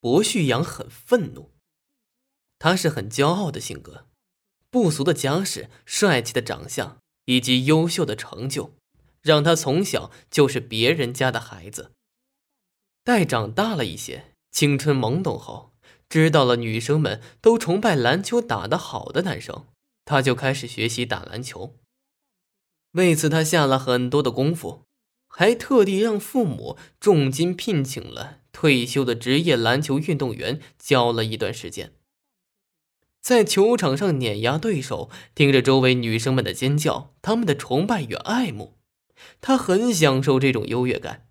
[0.00, 1.52] 薄旭阳很愤怒。
[2.58, 4.06] 他是很骄傲的性格，
[4.70, 8.74] 不俗的家世、帅气的长相以及优秀的成就，
[9.22, 11.92] 让他从小就是别人家的孩子。
[13.04, 15.72] 待长大了一些，青春懵懂后，
[16.08, 19.66] 知道了女生们都崇拜篮球打得好的男生，
[20.04, 21.76] 他就开始学习打篮球。
[22.92, 24.84] 为此，他下了很多的功夫。
[25.30, 31.92] 还特地让父母重金聘请了退休的职业篮球运动员教了一段时间，
[33.20, 38.76] 在球场上碾压对手，听着周围女生们的尖叫，他们的崇拜与爱慕，
[39.40, 41.28] 他很享受这种优越感。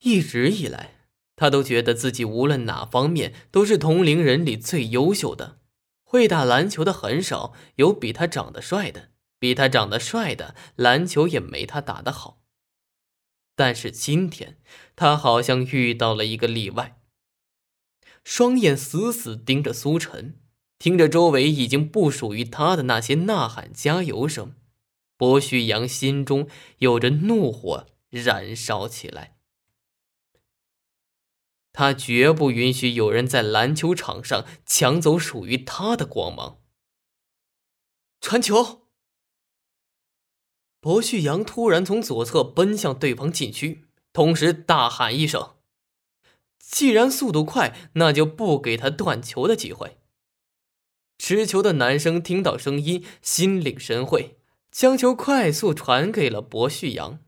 [0.00, 0.94] 一直以来，
[1.36, 5.58] 他都觉得自己无论哪方面都是同龄人里最优秀的。
[6.02, 12.39] 会打篮球的很少有比他长得帅的，比他长得帅的篮球也没他打得好。
[13.60, 14.56] 但是今天，
[14.96, 16.98] 他好像遇到了一个例外。
[18.24, 20.40] 双眼死死盯着苏晨，
[20.78, 24.54] 听着周围已经不属于他的那些呐喊加油声，
[25.18, 29.36] 薄旭阳心中有着怒火燃烧起来。
[31.70, 36.62] 他绝不允许有人在篮球场上抢走属于他的光芒。
[38.22, 38.86] 传球。
[40.80, 45.56] 薄旭阳突然从左侧奔向对方禁区，同时大喊一声
[46.58, 49.98] ：“既然速度快，那就不给他断球的机会。”
[51.18, 54.38] 持球的男生听到声音，心领神会，
[54.70, 57.18] 将球快速传给了薄旭阳。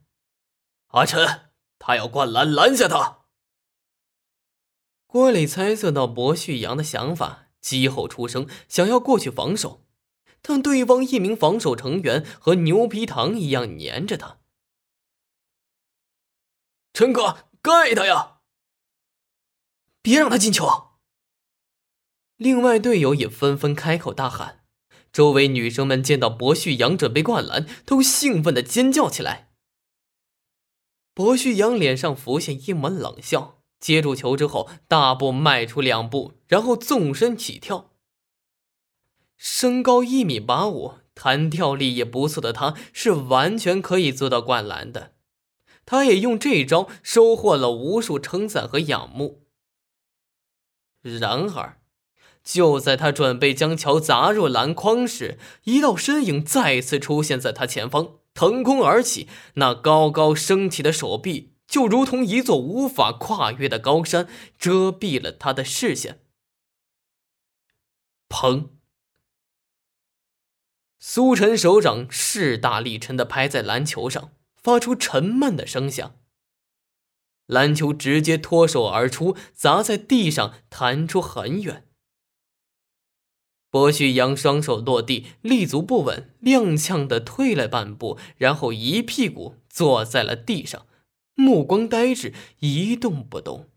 [0.89, 3.19] 阿晨，他要灌篮，拦下他！
[5.07, 9.85] 郭磊猜测到薄旭阳的想法，急吼出声，想要过去防守。
[10.43, 14.41] 但对方一名防守成员和牛皮糖一样粘着他。
[16.93, 18.41] 陈哥，盖他呀！
[20.03, 20.99] 别让他进球！
[22.37, 24.65] 另外队友也纷纷开口大喊。
[25.13, 29.53] 周围女生们见到薄旭阳准备灌篮，都兴奋的尖叫起来。
[31.15, 37.92] 薄旭阳脸上浮现一抹冷笑，接住球之后，大步迈出两步，然后纵身起跳。
[39.45, 45.15] 身高一米八五，弹跳力也不错的他，是完全可以做到灌篮的。
[45.85, 49.43] 他也用这招收获了无数称赞和仰慕。
[51.01, 51.81] 然而，
[52.45, 66.21] 就在他准备将球砸入篮筐时，一道身影再次出现在他前方，腾空而起，那高高升起的手臂就如同一座无法跨越的高山，遮蔽了他的视线。
[68.29, 68.69] 砰！
[71.05, 76.21] 苏晨手掌势大力沉的拍在篮球上，发出沉闷的声响。
[77.47, 81.89] 篮球直接脱手而出，砸在地上，弹出很远。
[83.69, 90.87] 薄旭阳双手落地，立足不稳，踉跄的退了半步，然后一屁股坐在了地上，
[91.35, 93.69] 目光呆滞，一动不动，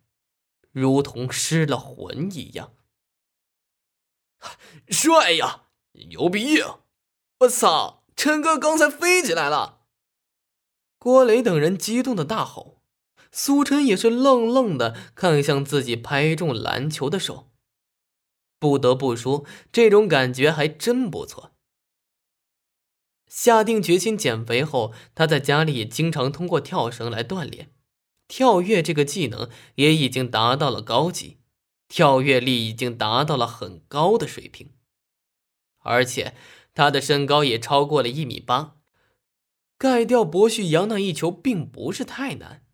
[0.72, 2.76] 如同失了魂一样。
[4.90, 5.64] 帅呀，
[6.10, 6.82] 牛逼呀！
[7.46, 8.04] 我操！
[8.16, 9.82] 陈哥刚才飞起来了！
[10.98, 12.82] 郭磊等人激动的大吼，
[13.32, 17.52] 苏晨也是愣愣的看向自己拍中篮球的手。
[18.58, 21.52] 不得不说，这种感觉还真不错。
[23.28, 27.72] 下定决心减肥后，他在家里也经常通过跳绳来锻炼，
[28.28, 31.38] 跳跃这个技能也已经达到了高级，
[31.88, 34.72] 跳跃力已经达到了很高的水平，
[35.80, 36.34] 而且。
[36.76, 38.76] 他的身高也超过了一米八，
[39.78, 42.65] 盖掉博旭阳那一球并不是太难。